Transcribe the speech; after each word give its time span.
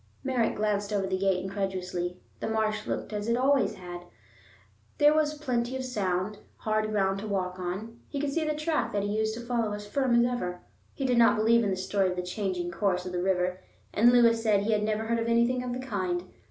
Merritt 0.23 0.55
glanced 0.55 0.91
over 0.91 1.05
the 1.05 1.15
gate 1.15 1.43
incredulously. 1.43 2.17
The 2.39 2.47
marsh 2.49 2.87
looked 2.87 3.13
as 3.13 3.27
it 3.27 3.35
had 3.35 3.39
always 3.39 3.77
looked; 3.77 4.05
there 4.97 5.13
was 5.13 5.35
plenty 5.35 5.75
of 5.77 5.85
sound, 5.85 6.39
hard 6.57 6.89
ground 6.89 7.19
to 7.19 7.27
walk 7.27 7.59
on; 7.59 7.99
he 8.09 8.19
could 8.19 8.33
see 8.33 8.43
the 8.43 8.55
track 8.55 8.93
that 8.93 9.03
he 9.03 9.15
used 9.15 9.35
to 9.35 9.41
follow 9.45 9.73
as 9.73 9.85
firm 9.85 10.15
as 10.15 10.25
ever. 10.25 10.61
He 10.95 11.05
did 11.05 11.19
not 11.19 11.35
believe 11.35 11.63
in 11.63 11.69
the 11.69 11.75
story 11.77 12.09
of 12.09 12.15
the 12.15 12.23
changing 12.23 12.71
course 12.71 13.05
of 13.05 13.11
the 13.11 13.21
river, 13.21 13.61
and 13.93 14.11
Lewis 14.11 14.41
said 14.41 14.61
he 14.61 14.71
had 14.71 14.81
never 14.81 15.03
heard 15.03 15.19
of 15.19 15.27
anything 15.27 15.61
of 15.61 15.71
the 15.71 15.77
kind. 15.79 16.23